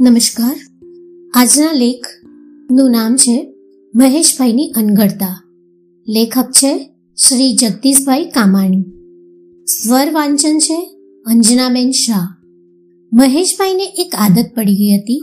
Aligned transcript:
નમસ્કાર. 0.00 0.56
આજના 1.34 1.72
લેખનું 1.72 2.90
નામ 2.90 3.16
છે 3.16 3.52
મહેશભાઈની 3.94 4.72
અનગઢતા 4.76 5.42
લેખક 6.08 6.50
છે 6.50 6.94
શ્રી 7.28 7.56
જગદીશભાઈ 7.56 8.24
કામાણી. 8.24 8.82
સ્વર 9.66 10.12
વાંચન 10.12 10.58
છે 10.58 10.78
અંજનાબેન 11.26 11.90
શાહ. 11.90 12.26
મહેશભાઈને 13.12 13.84
એક 13.84 14.14
આદત 14.14 14.50
પડી 14.56 14.76
ગઈ 14.76 14.98
હતી, 14.98 15.20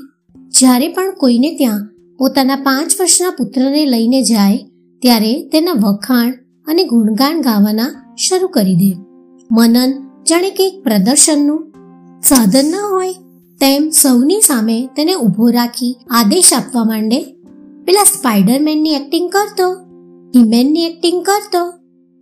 જ્યારે 0.50 0.88
પણ 0.88 1.14
કોઈને 1.18 1.56
ત્યાં 1.58 1.90
પોતાના 2.18 2.56
પાંચ 2.56 2.92
વર્ષના 3.00 3.30
પુત્રને 3.30 3.86
લઈને 3.86 4.22
જાય, 4.22 4.58
ત્યારે 5.02 5.50
તેના 5.50 5.72
વખાણ 5.72 6.32
અને 6.68 6.84
ગુણગાન 6.84 7.42
ગાવાના 7.42 8.16
શરૂ 8.18 8.48
કરી 8.48 8.76
દે. 8.76 8.96
મનન 9.52 9.94
જાણે 10.30 10.50
કે 10.50 10.68
એક 10.68 10.84
પ્રદર્શનનું 10.84 11.72
સાધન 12.24 12.66
ન 12.66 12.76
હોય 12.92 13.14
તેમ 13.60 13.90
સૌની 13.90 14.42
સામે 14.42 14.90
તેને 14.96 15.14
ઊભો 15.14 15.50
રાખી 15.50 15.98
આદેશ 16.10 16.54
આપવા 16.54 16.84
માંડે. 16.84 17.24
પેલા 17.86 18.04
સ્પાઈડરમેનની 18.04 18.90
એક્ટિંગ 18.90 19.30
કરતો 19.30 19.72
હિમેનની 20.36 20.84
એક્ટિંગ 20.84 21.26
કરતો 21.26 21.72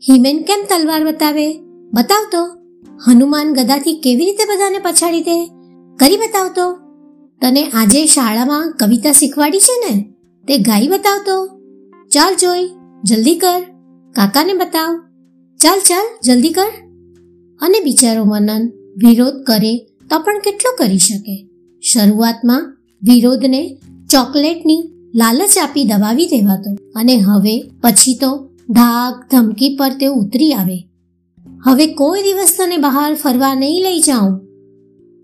હિમેન 0.10 0.42
કેમ 0.42 0.66
તલવાર 0.70 1.06
બતાવે? 1.06 1.60
બતાવતો 1.94 2.46
હનુમાન 3.08 3.54
ગદાથી 3.54 3.94
કેવી 3.94 4.26
રીતે 4.26 4.44
બધાને 4.44 4.80
પછાડી 4.80 5.22
દે? 5.22 5.50
કરી 5.96 6.18
બતાવતો 6.18 6.74
તને 7.42 7.70
આજે 7.70 8.06
શાળામાં 8.06 8.74
કવિતા 8.80 9.12
શીખવાડી 9.12 9.60
છે 9.60 9.84
ને? 9.86 10.14
તે 10.48 10.58
ગાઈ 10.58 10.88
બતાવતો 10.88 11.48
ચાલ 12.08 12.36
જોઈ, 12.36 12.70
જલ્દી 13.04 13.36
કર. 13.36 13.62
કાકાને 14.12 14.54
બતાવ. 14.54 14.98
ચાલ 15.58 15.80
ચાલ, 15.80 16.06
જલ્દી 16.24 16.50
કર. 16.50 16.72
અને 17.62 17.80
બિચારો 17.80 18.24
મનન 18.24 18.72
વિરોધ 18.98 19.34
કરે 19.44 19.88
તો 20.10 20.20
પણ 20.20 20.40
કેટલો 20.40 20.76
કરી 20.78 20.98
શકે? 20.98 21.48
શરૂઆતમાં 21.82 22.78
વિરોધને 23.04 23.78
ચોકલેટની 24.12 24.90
લાલચ 25.16 25.58
આપી 25.58 25.84
દબાવી 25.84 26.26
દેવાતો 26.26 26.76
અને 26.96 27.18
હવે 27.18 27.72
પછી 27.82 28.16
તો 28.16 28.50
ધાક 28.70 29.32
ધમકી 29.32 29.78
પર 29.78 29.90
તે 29.90 30.06
ઉતરી 30.06 30.54
આવે. 30.54 30.88
હવે 31.66 31.88
કોઈ 31.88 32.24
દિવસ 32.24 32.56
તને 32.58 32.78
બહાર 32.78 33.16
ફરવા 33.16 33.56
નહીં 33.56 33.84
લઈ 33.84 34.00
જાઉં. 34.00 34.42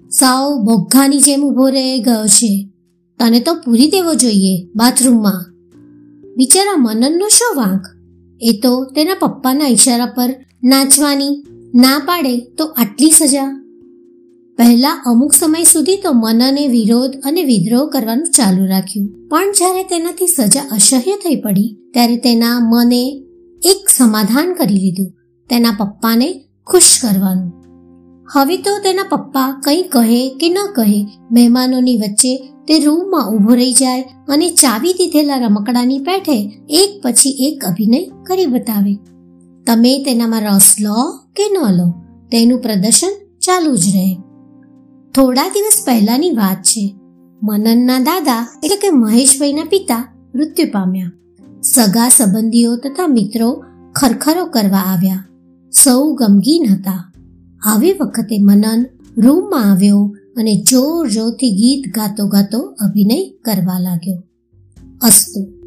સાવ 0.10 0.64
બોઘાની 0.64 1.18
જેમ 1.18 1.44
ઊભો 1.44 1.70
રહી 1.70 2.00
ગયો 2.00 2.28
છે. 2.28 2.70
તને 3.20 3.40
તો 3.40 3.54
પૂરી 3.56 3.88
દેવો 3.88 4.14
જોઈએ 4.14 4.68
બાથરૂમમાં. 4.76 5.54
બિચારા 6.36 6.74
મનનનો 6.78 7.28
શો 7.28 7.62
વાંક? 7.62 7.82
એ 8.42 8.60
તો 8.64 8.86
તેના 8.86 9.14
પપ્પાના 9.20 9.68
ઈશારા 9.68 10.06
પર 10.06 10.46
નાચવાની 10.64 11.44
ના 11.76 12.02
પાડે 12.06 12.40
તો 12.40 12.66
આટલી 12.66 13.12
સજા? 13.12 13.62
પહેલા 14.62 15.04
અમુક 15.06 15.34
સમય 15.34 15.64
સુધી 15.64 15.98
તો 15.98 16.12
મનને 16.14 16.68
વિરોધ 16.68 17.12
અને 17.26 17.44
વિદ્રોહ 17.44 17.90
કરવાનું 17.90 18.28
ચાલુ 18.28 18.66
રાખ્યું. 18.66 19.30
પણ 19.30 19.52
જ્યારે 19.52 19.84
તેનાથી 19.84 20.28
સજા 20.28 20.62
અસહ્ય 20.72 21.16
થઈ 21.16 21.36
પડી, 21.36 21.78
ત્યારે 21.94 22.18
તેના 22.18 22.60
મને 22.60 23.24
એક 23.64 23.90
સમાધાન 23.90 24.54
કરી 24.54 24.74
લીધું, 24.74 25.12
તેના 25.50 25.72
પપ્પાને 25.72 26.44
ખુશ 26.68 27.00
કરવાનું. 27.02 27.54
હવે 28.34 28.58
તો 28.58 28.78
તેના 28.80 29.04
પપ્પા 29.04 29.62
કંઈ 29.66 29.84
કહે 29.84 30.30
કે 30.30 30.50
ન 30.50 30.58
કહે, 30.76 31.08
મહેમાનોની 31.32 31.98
વચ્ચે 31.98 32.38
તે 32.68 32.80
રૂમમાં 32.80 33.30
ઊભો 33.30 33.54
રહી 33.54 33.74
જાય 33.74 34.02
અને 34.02 34.50
ચાવી 34.50 34.94
દીધેલા 34.94 35.36
રમકડાની 35.36 36.00
પેઠે 36.00 36.52
એક 36.70 37.02
પછી 37.04 37.30
એક 37.30 37.66
અભિનય 37.66 38.04
કરી 38.04 38.46
બતાવે. 38.46 38.96
તમે 39.68 40.04
તેનામાં 40.04 40.42
રસ 40.42 40.76
લો 40.82 41.12
કે 41.36 41.44
ન 41.50 41.78
લો? 41.78 41.92
તેનું 42.32 42.60
પ્રદર્શન 42.60 43.10
ચાલુ 43.38 43.76
જ 43.76 43.86
રહે. 43.96 44.31
થોડા 45.16 45.50
દિવસ 45.50 45.86
પહેલાની 45.86 46.32
વાત 46.32 46.64
છે. 46.64 46.96
મનનના 47.44 48.00
દાદા, 48.00 48.60
એટલે 48.64 48.76
કે 48.76 48.90
મહેશભાઈના 48.90 49.64
પિતા, 49.64 50.16
મૃત્યુ 50.36 50.68
પામ્યા. 50.72 51.12
સગા 51.64 52.10
સંબંધીઓ 52.10 52.76
તથા 52.76 53.08
મિત્રો 53.08 53.64
ખરખરો 53.96 54.46
કરવા 54.46 54.78
આવ્યા. 54.78 55.26
સૌ 55.84 56.14
ગમગીન 56.14 56.74
હતા. 56.74 57.14
આવી 57.66 57.94
વખતે 57.94 58.38
મનન 58.42 58.86
રૂમમાં 59.18 59.72
આવ્યો 59.72 60.16
અને 60.38 60.56
જોર 60.56 61.08
જોરથી 61.08 61.50
ગીત 61.50 61.96
ગાતો 61.96 62.28
ગાતો 62.28 62.60
અભિનય 62.60 63.30
કરવા 63.46 63.80
લાગ્યો. 63.80 64.24
અસ્તુ. 65.02 65.61